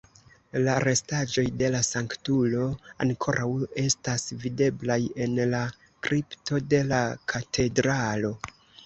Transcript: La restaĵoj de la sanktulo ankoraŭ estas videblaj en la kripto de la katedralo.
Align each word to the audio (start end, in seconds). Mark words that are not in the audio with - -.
La 0.67 0.75
restaĵoj 0.83 1.43
de 1.61 1.67
la 1.73 1.81
sanktulo 1.87 2.63
ankoraŭ 3.05 3.49
estas 3.81 4.25
videblaj 4.47 4.97
en 5.27 5.37
la 5.53 5.61
kripto 6.09 6.63
de 6.73 6.81
la 6.95 7.03
katedralo. 7.35 8.33